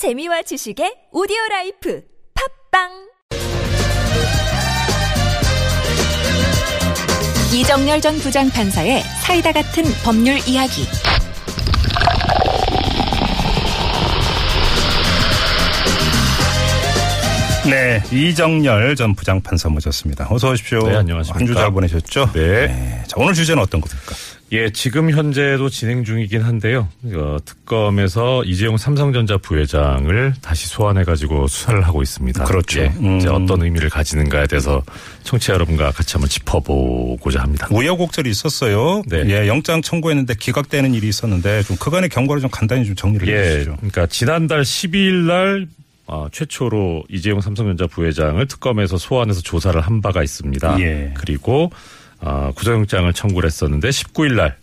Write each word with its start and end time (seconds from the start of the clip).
재미와 0.00 0.40
지식의 0.48 1.08
오디오 1.12 1.36
라이프 1.50 2.00
팟빵 2.72 2.88
이정렬 7.52 8.00
전 8.00 8.16
부장판사의 8.16 9.02
사이다 9.22 9.52
같은 9.52 9.84
법률 10.02 10.38
이야기. 10.48 10.86
네, 17.68 18.02
이정렬 18.10 18.96
전 18.96 19.14
부장판사 19.14 19.68
모셨습니다. 19.68 20.26
어서 20.30 20.50
오십시오. 20.50 20.80
네, 20.88 20.96
안녕하십니까. 20.96 21.38
한 21.38 21.46
주 21.46 21.54
잘 21.54 21.70
보내셨죠? 21.70 22.32
네. 22.32 23.02
자, 23.06 23.14
오늘 23.16 23.34
주제는 23.34 23.62
어떤 23.62 23.80
겁니까? 23.80 24.14
예, 24.52 24.68
지금 24.70 25.10
현재도 25.10 25.68
진행 25.68 26.02
중이긴 26.02 26.42
한데요. 26.42 26.88
어, 27.14 27.36
특검에서 27.44 28.42
이재용 28.44 28.76
삼성전자 28.76 29.36
부회장을 29.38 30.34
다시 30.42 30.66
소환해가지고 30.66 31.46
수사를 31.46 31.80
하고 31.82 32.02
있습니다. 32.02 32.44
그렇죠. 32.44 32.80
예, 32.80 32.92
음. 33.00 33.18
이제 33.18 33.28
어떤 33.28 33.62
의미를 33.62 33.88
가지는가에 33.88 34.48
대해서 34.48 34.82
청취자 35.22 35.52
여러분과 35.52 35.92
같이 35.92 36.14
한번 36.14 36.28
짚어보고자 36.28 37.40
합니다. 37.40 37.68
우여곡절이 37.70 38.28
있었어요. 38.28 39.02
네. 39.06 39.22
예, 39.26 39.46
영장 39.46 39.82
청구했는데 39.82 40.34
기각되는 40.34 40.94
일이 40.94 41.08
있었는데 41.08 41.62
좀 41.62 41.76
그간의 41.76 42.08
경과를 42.08 42.40
좀 42.40 42.50
간단히 42.50 42.84
좀 42.84 42.96
정리를 42.96 43.28
해 43.28 43.32
예, 43.32 43.52
주시죠. 43.52 43.76
그러니까 43.76 44.06
지난달 44.06 44.62
12일 44.62 45.26
날 45.26 45.68
어, 46.08 46.26
최초로 46.32 47.04
이재용 47.08 47.40
삼성전자 47.40 47.86
부회장을 47.86 48.44
특검에서 48.48 48.98
소환해서 48.98 49.42
조사를 49.42 49.80
한 49.80 50.00
바가 50.00 50.24
있습니다. 50.24 50.80
예. 50.80 51.14
그리고 51.16 51.70
어, 51.70 52.09
구속영장을 52.54 53.12
청구를 53.12 53.46
했었는데 53.46 53.88
19일 53.88 54.34
날 54.34 54.56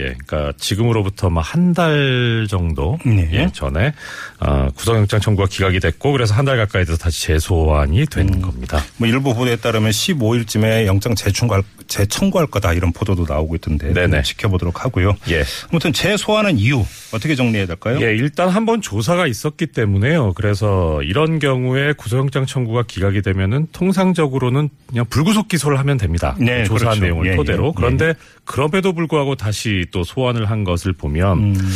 예, 0.00 0.14
그러니까 0.26 0.52
지금으로부터 0.58 1.28
한달 1.28 2.46
정도 2.48 2.98
네. 3.04 3.28
예, 3.32 3.50
전에 3.52 3.92
어, 4.40 4.68
구속영장 4.74 5.20
청구가 5.20 5.48
기각이 5.48 5.80
됐고 5.80 6.12
그래서 6.12 6.34
한 6.34 6.46
달 6.46 6.56
가까이 6.56 6.84
돼서 6.84 6.96
다시 6.96 7.22
재소환이 7.24 8.06
된 8.06 8.28
음. 8.28 8.40
겁니다. 8.40 8.80
뭐 8.98 9.08
일부 9.08 9.34
보도에 9.34 9.56
따르면 9.56 9.90
15일쯤에 9.90 10.86
영장 10.86 11.16
재청구할, 11.16 11.64
재청구할 11.88 12.46
거다 12.46 12.72
이런 12.72 12.92
보도도 12.92 13.26
나오고 13.28 13.56
있던데 13.56 13.92
네네. 13.92 14.18
좀 14.18 14.22
지켜보도록 14.22 14.84
하고요. 14.84 15.16
예. 15.30 15.42
아무튼 15.70 15.92
재소환한 15.92 16.58
이유 16.58 16.84
어떻게 17.12 17.34
정리해야 17.34 17.66
될까요? 17.66 17.98
예, 18.00 18.14
일단 18.14 18.48
한번 18.48 18.80
조사가 18.80 19.26
있었기 19.26 19.66
때문에요. 19.66 20.34
그래서 20.34 21.02
이런 21.02 21.40
경우에 21.40 21.92
구속영장 21.94 22.46
청구가 22.46 22.84
기각이 22.86 23.22
되면은 23.22 23.66
통상적으로는 23.72 24.68
그냥 24.88 25.04
불구속 25.10 25.48
기소를 25.48 25.80
하면 25.80 25.96
됩니다. 25.96 26.36
네, 26.38 26.62
조사한 26.62 26.98
그렇죠. 26.98 27.00
내용을 27.02 27.26
예, 27.32 27.36
토대로. 27.36 27.68
예, 27.68 27.72
그런데 27.74 28.14
그럼에도 28.44 28.92
불구하고 28.92 29.34
다시 29.34 29.85
또 29.90 30.04
소환을 30.04 30.50
한 30.50 30.64
것을 30.64 30.92
보면 30.92 31.38
음. 31.38 31.70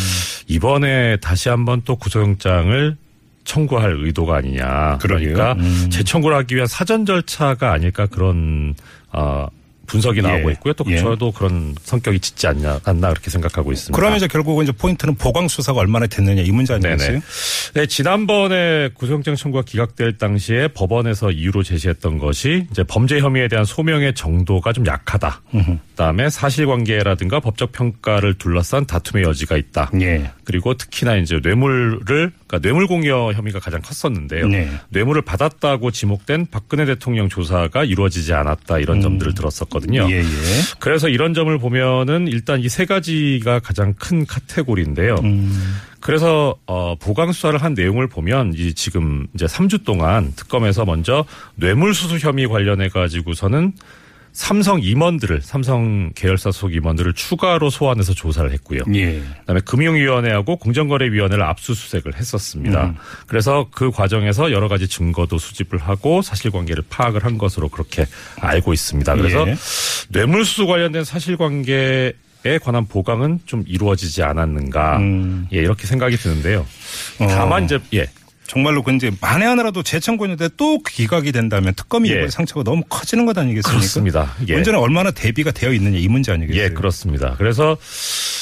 이번에 0.46 1.16
다시 1.18 1.48
한번 1.48 1.82
또 1.84 1.96
구속영장을 1.96 2.96
청구할 3.44 3.96
의도가 4.00 4.36
아니냐. 4.36 4.98
그러니까 4.98 5.52
음. 5.54 5.88
재청구를 5.90 6.36
하기 6.38 6.54
위한 6.54 6.66
사전 6.66 7.06
절차가 7.06 7.72
아닐까 7.72 8.06
그런 8.06 8.74
어, 9.12 9.46
분석이 9.90 10.22
나오고 10.22 10.48
예. 10.48 10.52
있고요. 10.54 10.72
또 10.74 10.84
예. 10.88 10.98
저도 10.98 11.32
그런 11.32 11.74
성격이 11.82 12.20
짙지 12.20 12.46
않냐, 12.46 12.80
않나 12.84 13.10
그렇게 13.10 13.30
생각하고 13.30 13.72
있습니다. 13.72 13.96
그러면 13.96 14.16
이제 14.16 14.26
결국은 14.26 14.64
이제 14.64 14.72
포인트는 14.72 15.16
보강 15.16 15.48
수사가 15.48 15.80
얼마나 15.80 16.06
됐느냐 16.06 16.42
이 16.42 16.50
문제 16.50 16.74
아니겠어요? 16.74 17.20
네, 17.74 17.86
지난번에 17.86 18.90
구속영장 18.94 19.36
청구가 19.36 19.64
기각될 19.64 20.18
당시에 20.18 20.68
법원에서 20.68 21.30
이유로 21.30 21.62
제시했던 21.62 22.18
것이 22.18 22.66
이제 22.70 22.84
범죄 22.84 23.18
혐의에 23.18 23.48
대한 23.48 23.64
소명의 23.64 24.14
정도가 24.14 24.72
좀 24.72 24.86
약하다. 24.86 25.42
그다음에 25.90 26.30
사실관계라든가 26.30 27.40
법적 27.40 27.72
평가를 27.72 28.34
둘러싼 28.34 28.86
다툼의 28.86 29.24
여지가 29.24 29.56
있다. 29.56 29.90
예. 30.00 30.30
그리고 30.50 30.74
특히나 30.74 31.16
이제 31.16 31.38
뇌물을 31.42 32.00
그러니까 32.04 32.58
뇌물 32.58 32.86
공여 32.88 33.32
혐의가 33.34 33.60
가장 33.60 33.80
컸었는데요. 33.82 34.48
네. 34.48 34.68
뇌물을 34.88 35.22
받았다고 35.22 35.92
지목된 35.92 36.46
박근혜 36.50 36.84
대통령 36.86 37.28
조사가 37.28 37.84
이루어지지 37.84 38.32
않았다 38.34 38.78
이런 38.80 39.00
점들을 39.00 39.34
들었었거든요. 39.34 40.08
예, 40.10 40.18
예. 40.18 40.24
그래서 40.80 41.08
이런 41.08 41.34
점을 41.34 41.56
보면은 41.58 42.26
일단 42.26 42.60
이 42.60 42.70
세 42.70 42.86
가지가 42.86 43.58
가장 43.60 43.92
큰 43.94 44.24
카테고리인데요. 44.24 45.16
음. 45.22 45.76
그래서 46.00 46.54
어 46.66 46.94
보강 46.94 47.32
수사를 47.32 47.60
한 47.62 47.74
내용을 47.74 48.06
보면 48.08 48.54
이 48.56 48.72
지금 48.72 49.26
이제 49.34 49.44
3주 49.44 49.84
동안 49.84 50.32
특검에서 50.34 50.84
먼저 50.86 51.26
뇌물 51.56 51.92
수수 51.92 52.16
혐의 52.16 52.46
관련해 52.46 52.88
가지고서는 52.88 53.72
삼성 54.32 54.80
임원들을 54.80 55.42
삼성 55.42 56.12
계열사 56.14 56.52
속 56.52 56.74
임원들을 56.74 57.14
추가로 57.14 57.70
소환해서 57.70 58.14
조사를 58.14 58.50
했고요. 58.52 58.82
예. 58.94 59.20
그다음에 59.40 59.60
금융위원회하고 59.64 60.56
공정거래위원회를 60.56 61.42
압수수색을 61.42 62.16
했었습니다. 62.16 62.86
음. 62.86 62.94
그래서 63.26 63.66
그 63.70 63.90
과정에서 63.90 64.52
여러 64.52 64.68
가지 64.68 64.86
증거도 64.88 65.38
수집을 65.38 65.78
하고 65.78 66.22
사실관계를 66.22 66.84
파악을 66.88 67.24
한 67.24 67.38
것으로 67.38 67.68
그렇게 67.68 68.06
알고 68.40 68.72
있습니다. 68.72 69.14
그래서 69.16 69.48
예. 69.48 69.56
뇌물수수 70.10 70.66
관련된 70.66 71.04
사실관계 71.04 72.12
에 72.42 72.56
관한 72.56 72.86
보강은 72.86 73.40
좀 73.44 73.62
이루어지지 73.66 74.22
않았는가, 74.22 74.96
음. 74.96 75.46
예 75.52 75.58
이렇게 75.58 75.86
생각이 75.86 76.16
드는데요. 76.16 76.66
다만 77.18 77.64
어. 77.64 77.64
이제 77.66 77.78
예 77.92 78.06
정말로 78.50 78.82
그 78.82 78.92
이제 78.92 79.12
만에 79.20 79.46
하나라도 79.46 79.84
재청구했는데 79.84 80.48
또 80.56 80.82
기각이 80.82 81.30
된다면 81.30 81.72
특검이 81.76 82.10
예. 82.10 82.26
상처가 82.26 82.64
너무 82.64 82.82
커지는 82.88 83.24
것 83.24 83.38
아니겠습니까? 83.38 83.70
그렇습니다. 83.78 84.34
예. 84.48 84.54
문제는 84.54 84.76
얼마나 84.76 85.12
대비가 85.12 85.52
되어 85.52 85.72
있느냐 85.72 85.98
이 85.98 86.08
문제 86.08 86.32
아니겠어요? 86.32 86.60
예, 86.60 86.68
그렇습니다. 86.70 87.36
그래서 87.38 87.76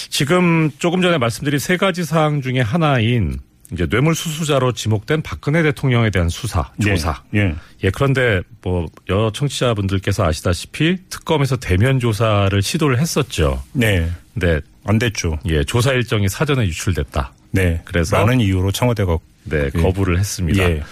지금 0.09 0.71
조금 0.79 1.03
전에 1.03 1.19
말씀드린 1.19 1.59
세 1.59 1.77
가지 1.77 2.05
사항 2.05 2.41
중에 2.41 2.61
하나인 2.61 3.39
이제 3.71 3.87
뇌물 3.87 4.15
수수자로 4.15 4.73
지목된 4.73 5.21
박근혜 5.21 5.63
대통령에 5.63 6.09
대한 6.09 6.31
수사, 6.31 6.71
예. 6.87 6.89
조사. 6.89 7.23
예. 7.35 7.55
예, 7.85 7.91
그런데 7.91 8.41
뭐 8.63 8.87
여러 9.11 9.31
청취자분들께서 9.31 10.25
아시다시피 10.25 10.97
특검에서 11.11 11.57
대면 11.59 12.01
조사를 12.01 12.63
시도를 12.63 12.99
했었죠. 12.99 13.63
네. 13.75 14.11
근데 14.33 14.63
안 14.87 14.99
됐죠. 14.99 15.39
예, 15.45 15.65
조사 15.65 15.93
일정이 15.93 16.31
사전에 16.31 16.65
유출됐다. 16.67 17.35
네. 17.51 17.83
그래서- 17.85 18.17
많은 18.17 18.41
이유로 18.41 18.73
청와대가 18.73 19.19
네, 19.49 19.71
거부를 19.71 20.19
했습니다. 20.19 20.63
예. 20.63 20.83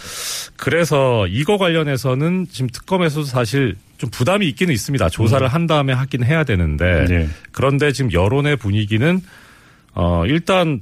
그래서 0.56 1.27
이거 1.27 1.59
관련해서는 1.59 2.47
지금 2.50 2.69
특검에서도 2.71 3.27
사실 3.27 3.77
좀 3.99 4.11
부담이 4.11 4.49
있기는 4.49 4.72
있습니다. 4.72 5.09
조사를 5.09 5.47
한 5.47 5.67
다음에 5.67 5.93
하긴 5.93 6.25
해야 6.25 6.44
되는데 6.44 7.05
네. 7.09 7.28
그런데 7.53 7.93
지금 7.93 8.12
여론의 8.12 8.56
분위기는 8.56 9.21
어 9.95 10.25
일단 10.27 10.81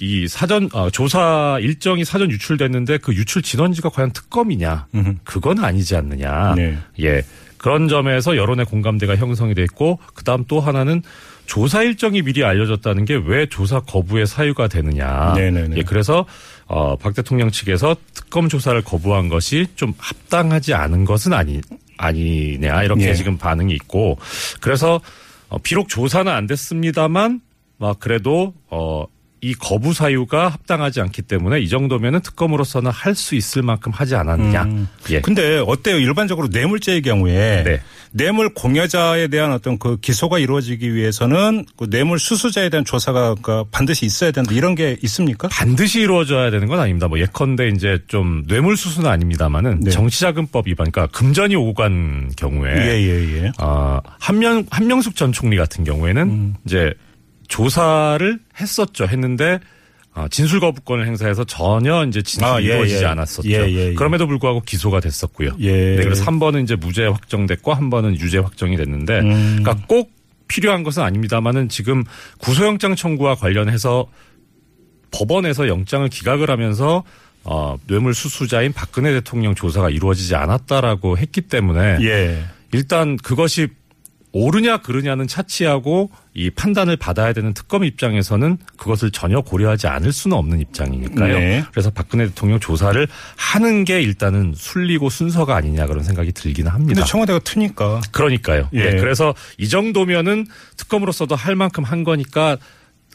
이 0.00 0.28
사전 0.28 0.68
어, 0.72 0.90
조사 0.90 1.58
일정이 1.60 2.04
사전 2.04 2.30
유출됐는데 2.30 2.98
그 2.98 3.14
유출 3.14 3.42
진원지가 3.42 3.88
과연 3.88 4.12
특검이냐? 4.12 4.86
음흠. 4.94 5.14
그건 5.24 5.64
아니지 5.64 5.96
않느냐? 5.96 6.54
네. 6.54 6.78
예. 7.00 7.22
그런 7.58 7.88
점에서 7.88 8.36
여론의 8.36 8.66
공감대가 8.66 9.16
형성이 9.16 9.54
됐고 9.54 9.98
그다음 10.14 10.44
또 10.48 10.60
하나는 10.60 11.02
조사 11.46 11.82
일정이 11.82 12.22
미리 12.22 12.44
알려졌다는 12.44 13.04
게 13.04 13.14
왜 13.16 13.46
조사 13.46 13.80
거부의 13.80 14.26
사유가 14.26 14.68
되느냐. 14.68 15.32
네네네. 15.34 15.76
예, 15.76 15.82
그래서 15.82 16.24
어, 16.66 16.96
박 16.96 17.14
대통령 17.14 17.50
측에서 17.50 17.96
특검 18.14 18.48
조사를 18.48 18.80
거부한 18.82 19.28
것이 19.28 19.66
좀 19.74 19.92
합당하지 19.98 20.74
않은 20.74 21.04
것은 21.04 21.32
아니 21.32 21.60
아니냐 21.96 22.82
이렇게 22.84 23.08
예. 23.08 23.14
지금 23.14 23.36
반응이 23.38 23.72
있고 23.74 24.18
그래서 24.60 25.00
어, 25.48 25.58
비록 25.58 25.88
조사는 25.88 26.30
안 26.30 26.46
됐습니다만 26.46 27.40
막 27.78 27.98
그래도 27.98 28.54
어. 28.70 29.04
이 29.40 29.54
거부 29.54 29.92
사유가 29.92 30.48
합당하지 30.48 31.00
않기 31.00 31.22
때문에 31.22 31.60
이 31.60 31.68
정도면은 31.68 32.20
특검으로서는 32.20 32.90
할 32.90 33.18
수 33.18 33.34
있을 33.34 33.62
만큼 33.62 33.90
하지 33.92 34.14
않았느냐. 34.14 34.62
음. 34.62 34.88
예. 35.10 35.20
근데 35.20 35.58
어때요? 35.66 35.98
일반적으로 35.98 36.46
뇌물죄의 36.48 37.02
경우에 37.02 37.64
네. 37.64 37.80
뇌물 38.12 38.54
공여자에 38.54 39.26
대한 39.26 39.50
어떤 39.52 39.76
그 39.78 39.96
기소가 39.98 40.38
이루어지기 40.38 40.94
위해서는 40.94 41.66
그 41.76 41.90
뇌물 41.90 42.18
수수자에 42.20 42.68
대한 42.68 42.84
조사가 42.84 43.34
그 43.42 43.64
반드시 43.72 44.06
있어야 44.06 44.30
된다 44.30 44.52
이런 44.54 44.76
게 44.76 44.96
있습니까? 45.02 45.48
반드시 45.48 46.00
이루어져야 46.00 46.50
되는 46.50 46.68
건 46.68 46.78
아닙니다. 46.78 47.08
뭐 47.08 47.18
예컨대 47.18 47.68
이제 47.68 47.98
좀 48.06 48.44
뇌물 48.46 48.76
수수는 48.76 49.10
아닙니다만은 49.10 49.80
네. 49.80 49.90
정치자금법 49.90 50.68
위반, 50.68 50.90
그러니까 50.90 51.18
금전이 51.18 51.56
오간 51.56 52.32
경우에 52.36 52.70
예예예. 52.76 53.44
예, 53.44 53.52
아, 53.58 54.00
한명 54.18 54.64
한명숙 54.70 55.16
전 55.16 55.32
총리 55.32 55.56
같은 55.56 55.82
경우에는 55.84 56.22
음. 56.22 56.54
이제 56.64 56.94
조사를 57.48 58.38
했었죠. 58.60 59.06
했는데 59.06 59.58
아, 60.14 60.26
진술 60.28 60.58
거부권을 60.60 61.06
행사해서 61.06 61.44
전혀 61.44 62.04
이제 62.04 62.22
진술이 62.22 62.50
아, 62.50 62.60
예, 62.60 62.64
이루어지지 62.64 63.02
예. 63.04 63.06
않았었죠. 63.06 63.48
예, 63.48 63.68
예, 63.68 63.88
예. 63.90 63.94
그럼에도 63.94 64.26
불구하고 64.26 64.62
기소가 64.62 65.00
됐었고요. 65.00 65.52
예. 65.60 65.96
네, 65.96 66.02
그래서 66.02 66.24
한 66.24 66.40
번은 66.40 66.64
이제 66.64 66.74
무죄 66.74 67.06
확정됐고 67.06 67.72
한 67.72 67.88
번은 67.88 68.18
유죄 68.18 68.38
확정이 68.38 68.76
됐는데, 68.76 69.20
음. 69.20 69.58
그러니까 69.60 69.86
꼭 69.86 70.10
필요한 70.48 70.82
것은 70.82 71.04
아닙니다만은 71.04 71.68
지금 71.68 72.02
구속영장 72.38 72.96
청구와 72.96 73.36
관련해서 73.36 74.08
법원에서 75.12 75.68
영장을 75.68 76.08
기각을 76.08 76.50
하면서 76.50 77.04
어, 77.44 77.76
뇌물 77.86 78.12
수수자인 78.12 78.72
박근혜 78.72 79.12
대통령 79.12 79.54
조사가 79.54 79.90
이루어지지 79.90 80.34
않았다라고 80.34 81.16
했기 81.16 81.42
때문에 81.42 81.98
예. 82.02 82.44
일단 82.72 83.16
그것이 83.16 83.68
옳으냐 84.32 84.78
그르냐는 84.78 85.26
차치하고 85.26 86.10
이 86.34 86.50
판단을 86.50 86.96
받아야 86.96 87.32
되는 87.32 87.54
특검 87.54 87.84
입장에서는 87.84 88.58
그것을 88.76 89.10
전혀 89.10 89.40
고려하지 89.40 89.86
않을 89.86 90.12
수는 90.12 90.36
없는 90.36 90.60
입장이니까요. 90.60 91.38
네. 91.38 91.64
그래서 91.70 91.90
박근혜 91.90 92.26
대통령 92.26 92.60
조사를 92.60 93.06
하는 93.36 93.84
게 93.84 94.02
일단은 94.02 94.52
순리고 94.54 95.08
순서가 95.08 95.56
아니냐 95.56 95.86
그런 95.86 96.04
생각이 96.04 96.32
들기는 96.32 96.70
합니다. 96.70 96.94
근데 96.94 97.08
청와대가 97.08 97.38
트니까. 97.40 98.00
그러니까요. 98.12 98.68
예. 98.74 98.78
예. 98.78 98.90
그래서 98.96 99.34
이 99.56 99.68
정도면은 99.68 100.46
특검으로서도 100.76 101.34
할 101.34 101.56
만큼 101.56 101.84
한 101.84 102.04
거니까 102.04 102.56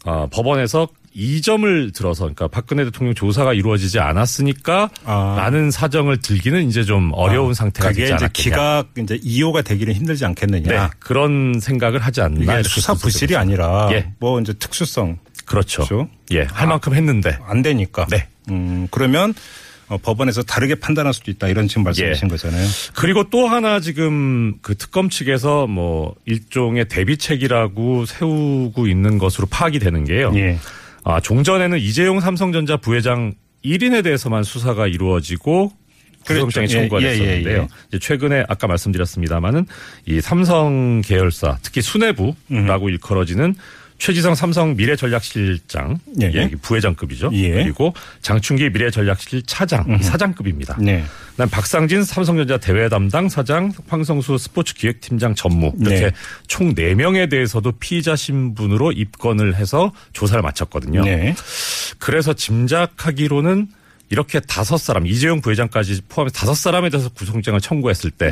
어, 0.05 0.27
법원에서 0.31 0.87
이 1.15 1.41
점을 1.41 1.91
들어서 1.91 2.23
그러니까 2.23 2.47
박근혜 2.47 2.83
대통령 2.85 3.13
조사가 3.13 3.53
이루어지지 3.53 3.99
않았으니까 3.99 4.89
아. 5.05 5.35
라는 5.37 5.69
사정을 5.69 6.17
들기는 6.17 6.67
이제 6.67 6.83
좀 6.83 7.11
어려운 7.13 7.51
아, 7.51 7.53
상태가 7.53 7.89
그게 7.89 8.01
되지 8.01 8.13
이제 8.15 8.25
않았겠냐. 8.25 8.31
기각 8.55 8.87
이제 8.97 9.19
이호가 9.21 9.61
되기는 9.61 9.93
힘들지 9.93 10.25
않겠느냐. 10.25 10.69
네, 10.69 10.89
그런 10.99 11.59
생각을 11.59 11.99
하지 11.99 12.21
않나. 12.21 12.41
이게 12.59 12.63
수사 12.67 12.93
부실이. 12.93 13.35
아니라 13.35 13.89
예. 13.91 14.11
뭐 14.19 14.39
이제 14.41 14.53
특수성 14.53 15.17
그렇죠. 15.45 15.83
그렇죠? 15.85 16.09
예, 16.31 16.43
할 16.43 16.67
만큼 16.67 16.95
했는데. 16.95 17.37
안 17.45 17.61
되니까. 17.61 18.05
네. 18.09 18.27
음, 18.49 18.87
그러면 18.91 19.33
어, 19.89 19.97
법원에서 19.97 20.43
다르게 20.43 20.75
판단할 20.75 21.13
수도 21.13 21.29
있다 21.29 21.47
이런 21.47 21.67
지금 21.67 21.83
말씀이신 21.83 22.27
예. 22.27 22.29
거잖아요. 22.29 22.67
그리고 22.95 23.29
또 23.29 23.47
하나 23.47 23.79
지금 23.79 24.55
그 24.61 24.75
특검 24.75 25.09
측에서 25.09 25.67
뭐 25.67 26.15
일종의 26.25 26.87
대비책이라고 26.87 28.05
세우고 28.05 28.87
있는 28.87 29.17
것으로 29.17 29.45
파악이 29.47 29.79
되는 29.79 30.05
게요. 30.05 30.31
예. 30.35 30.57
아, 31.03 31.19
종전에는 31.19 31.77
이재용 31.79 32.19
삼성전자 32.19 32.77
부회장 32.77 33.33
1인에 33.63 34.03
대해서만 34.03 34.43
수사가 34.43 34.87
이루어지고 34.87 35.71
그랬죠. 36.25 36.45
구속장에 36.45 36.65
예, 36.65 36.67
청구가 36.67 37.01
예, 37.01 37.05
예, 37.07 37.09
됐었는데요. 37.11 37.61
예. 37.61 37.67
이제 37.89 37.99
최근에 37.99 38.45
아까 38.47 38.67
말씀드렸습니다마는 38.67 39.65
이 40.05 40.21
삼성 40.21 41.01
계열사 41.03 41.57
특히 41.61 41.81
수뇌부라고 41.81 42.89
일컬어지는 42.89 43.55
최지성 43.97 44.35
삼성 44.35 44.75
미래전략실장 44.75 45.99
예, 46.21 46.25
예. 46.27 46.33
예, 46.33 46.49
부회장급이죠. 46.61 47.29
예. 47.33 47.51
그리고 47.51 47.93
장충기 48.21 48.69
미래전략실 48.69 49.43
차장 49.43 49.97
이 49.99 50.03
사장급입니다. 50.03 50.77
네. 50.79 51.03
그다음 51.31 51.49
박상진 51.49 52.03
삼성전자 52.03 52.57
대외 52.57 52.89
담당 52.89 53.29
사장, 53.29 53.71
황성수 53.87 54.37
스포츠 54.37 54.75
기획팀장 54.75 55.35
전무 55.35 55.73
이렇게 55.79 56.01
네. 56.01 56.11
총 56.47 56.75
4명에 56.75 57.29
대해서도 57.29 57.73
피의자 57.73 58.15
신분으로 58.15 58.91
입건을 58.91 59.55
해서 59.55 59.91
조사를 60.13 60.41
마쳤거든요. 60.41 61.03
네. 61.03 61.33
그래서 61.97 62.33
짐작하기로는 62.33 63.67
이렇게 64.09 64.39
다섯 64.39 64.77
사람 64.77 65.07
이재용 65.07 65.41
부회장까지 65.41 66.01
포함해서 66.07 66.37
다섯 66.37 66.53
사람에 66.53 66.89
대해서 66.91 67.09
구속장을 67.09 67.59
청구했을 67.59 68.11
때 68.11 68.31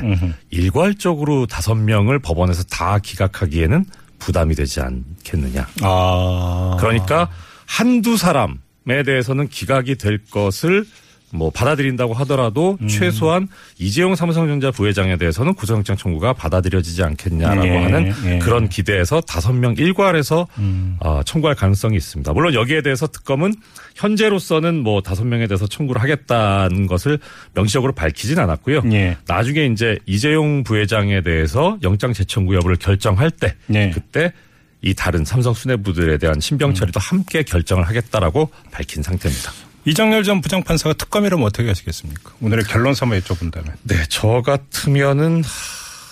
일괄적으로 0.51 1.47
다섯 1.47 1.73
명을 1.73 2.19
법원에서 2.19 2.63
다 2.63 2.99
기각하기에는 2.99 3.85
부담이 4.21 4.55
되지 4.55 4.79
않겠느냐. 4.81 5.67
아. 5.81 6.77
그러니까 6.79 7.29
한두 7.65 8.15
사람에 8.15 9.03
대해서는 9.05 9.49
기각이 9.49 9.95
될 9.95 10.23
것을 10.29 10.85
뭐 11.33 11.49
받아들인다고 11.49 12.13
하더라도 12.13 12.77
음. 12.81 12.87
최소한 12.87 13.47
이재용 13.79 14.15
삼성전자 14.15 14.71
부회장에 14.71 15.17
대해서는 15.17 15.53
구속영장 15.53 15.95
청구가 15.95 16.33
받아들여지지 16.33 17.03
않겠냐라고 17.03 17.67
예, 17.67 17.77
하는 17.77 18.13
예. 18.25 18.39
그런 18.39 18.69
기대에서 18.69 19.21
다섯 19.21 19.53
명 19.53 19.75
일괄해서 19.77 20.47
음. 20.57 20.97
어, 20.99 21.21
청구할 21.23 21.55
가능성이 21.55 21.97
있습니다. 21.97 22.33
물론 22.33 22.53
여기에 22.53 22.81
대해서 22.81 23.07
특검은 23.07 23.53
현재로서는 23.95 24.75
뭐 24.83 25.01
다섯 25.01 25.25
명에 25.25 25.47
대해서 25.47 25.67
청구를 25.67 26.01
하겠다는 26.01 26.87
것을 26.87 27.19
명시적으로 27.53 27.93
밝히진 27.93 28.39
않았고요. 28.39 28.83
예. 28.91 29.17
나중에 29.27 29.65
이제 29.65 29.97
이재용 30.05 30.63
부회장에 30.63 31.21
대해서 31.21 31.77
영장 31.83 32.13
재청구 32.13 32.55
여부를 32.55 32.75
결정할 32.77 33.31
때 33.31 33.55
네. 33.67 33.91
그때 33.93 34.33
이 34.81 34.93
다른 34.93 35.23
삼성 35.23 35.53
수뇌부들에 35.53 36.17
대한 36.17 36.39
신병 36.39 36.73
처리도 36.73 36.99
함께 36.99 37.43
결정을 37.43 37.87
하겠다라고 37.87 38.49
밝힌 38.71 39.03
상태입니다. 39.03 39.51
이정열 39.85 40.23
전 40.23 40.41
부장판사가 40.41 40.93
특검이라면 40.93 41.45
어떻게 41.45 41.67
하시겠습니까? 41.67 42.33
오늘의 42.41 42.65
결론 42.65 42.93
삼아 42.93 43.17
여쭤본다면. 43.19 43.73
네, 43.83 43.95
저 44.09 44.41
같으면은 44.43 45.43
하, 45.43 45.49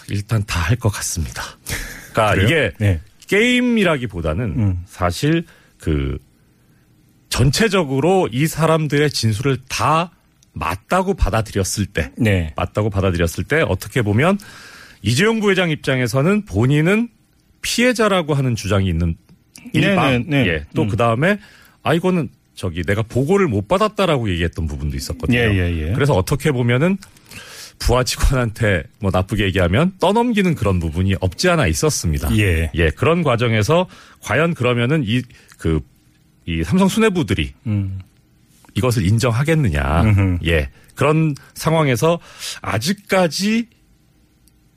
일단 0.10 0.44
다 0.46 0.60
할 0.62 0.76
것 0.78 0.90
같습니다. 0.90 1.44
그러니까? 2.14 2.44
이게 2.44 2.72
네. 2.80 3.00
게임이라기보다는 3.28 4.44
음. 4.58 4.84
사실 4.88 5.46
그 5.78 6.18
전체적으로 7.30 8.28
이 8.32 8.48
사람들의 8.48 9.10
진술을 9.12 9.60
다 9.70 10.12
맞다고 10.54 11.14
받아들였을 11.14 11.86
때 11.86 12.12
네. 12.18 12.54
맞다고 12.56 12.90
받아들였을 12.90 13.44
때 13.44 13.62
어떻게 13.62 14.02
보면 14.02 14.40
이재용 15.04 15.40
부회장 15.40 15.70
입장에서는 15.70 16.46
본인은 16.46 17.10
피해자라고 17.62 18.34
하는 18.34 18.56
주장이 18.56 18.88
있는 18.90 19.16
네, 19.74 19.80
일방 19.80 20.26
네, 20.28 20.44
네. 20.44 20.48
예. 20.50 20.66
또 20.76 20.84
음. 20.84 20.88
그다음에 20.90 21.38
아 21.84 21.94
이거는 21.94 22.30
저기 22.60 22.84
내가 22.84 23.02
보고를 23.04 23.48
못 23.48 23.70
받았다라고 23.70 24.30
얘기했던 24.32 24.68
부분도 24.68 24.98
있었거든요. 24.98 25.38
예, 25.38 25.44
예, 25.54 25.88
예. 25.88 25.94
그래서 25.94 26.14
어떻게 26.14 26.52
보면은 26.52 26.98
부하 27.80 28.04
직원한테 28.04 28.84
뭐 29.00 29.10
나쁘게 29.14 29.46
얘기하면 29.46 29.94
떠넘기는 30.02 30.54
그런 30.56 30.80
부분이 30.80 31.16
없지 31.22 31.48
않아 31.48 31.68
있었습니다. 31.68 32.36
예. 32.38 32.70
예, 32.76 32.90
그런 32.90 33.24
과정에서 33.24 33.88
과연 34.22 34.54
그러면은 34.54 35.04
이 35.06 35.22
그 35.58 35.80
이 36.50 36.64
삼성 36.64 36.88
수뇌부들이 36.88 37.54
음. 37.68 38.00
이것을 38.74 39.06
인정하겠느냐. 39.06 40.02
음흠. 40.02 40.40
예. 40.48 40.70
그런 40.96 41.36
상황에서 41.54 42.20
아직까지 42.62 43.68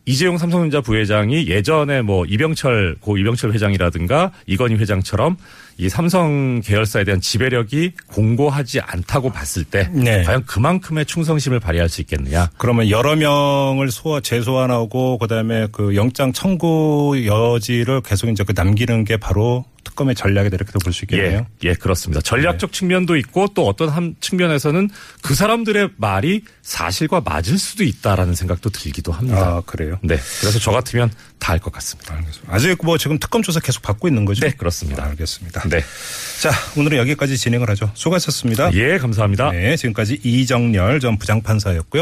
이재용 0.05 0.37
삼성전자 0.37 0.81
부회장이 0.81 1.47
예전에 1.47 2.03
뭐 2.03 2.25
이병철 2.27 2.97
고 3.01 3.19
이병철 3.19 3.53
회장이라든가 3.53 4.33
이건희 4.47 4.75
회장처럼 4.75 5.37
이 5.79 5.89
삼성 5.89 6.61
계열사에 6.61 7.05
대한 7.05 7.21
지배력이 7.21 7.93
공고하지 8.09 8.81
않다고 8.81 9.31
봤을 9.31 9.65
때 9.65 9.89
네. 9.93 10.23
과연 10.25 10.45
그만큼의 10.45 11.07
충성심을 11.07 11.61
발휘할 11.61 11.89
수 11.89 12.01
있겠느냐. 12.01 12.51
그러면 12.59 12.91
여러 12.91 13.17
명을 13.17 13.91
소화 13.91 14.21
재소환하고 14.21 15.19
그다음에 15.19 15.69
그 15.71 15.95
영장 15.95 16.33
청구 16.33 17.25
여지를 17.25 18.01
계속 18.03 18.29
이제 18.29 18.45
그 18.45 18.53
남기는 18.55 19.05
게 19.05 19.17
바로 19.17 19.65
특검의 19.93 20.15
전략이다 20.15 20.55
이렇게 20.55 20.73
볼 20.83 20.93
수 20.93 21.05
있겠네요. 21.05 21.47
예, 21.65 21.69
예, 21.71 21.75
그렇습니다. 21.75 22.21
전략적 22.21 22.73
측면도 22.73 23.17
있고 23.17 23.49
또 23.55 23.67
어떤 23.67 23.89
한 23.89 24.15
측면에서는 24.21 24.91
그 25.23 25.35
사람들의 25.35 25.91
말이 25.97 26.43
사실과 26.63 27.21
맞을 27.21 27.59
수도 27.59 27.85
있다라는 27.85 28.35
생각도 28.35 28.71
들기도 28.71 29.13
합니다. 29.13 29.39
아 29.39 29.63
그래요. 29.67 29.99
네. 30.03 30.17
그래서 30.41 30.59
저 30.59 30.71
같으면 30.71 31.11
다할것 31.39 31.73
같습니다. 31.73 32.15
알겠습니다. 32.15 32.55
아직 32.55 32.79
뭐 32.85 32.97
지금 32.99 33.19
특검 33.19 33.43
조사 33.43 33.61
계속 33.61 33.83
받고 33.83 34.07
있는 34.09 34.25
거죠? 34.25 34.47
네, 34.47 34.53
그렇습니다. 34.53 35.05
아, 35.05 35.09
알겠습니다. 35.09 35.69
네. 35.69 35.83
자 36.41 36.51
오늘은 36.77 36.99
여기까지 36.99 37.37
진행을 37.37 37.69
하죠. 37.71 37.91
수고하셨습니다. 37.95 38.73
예, 38.75 38.99
감사합니다. 38.99 39.51
네, 39.53 39.77
지금까지 39.77 40.21
이정열 40.23 41.01
전 41.01 41.19
부장판사였고요. 41.19 42.01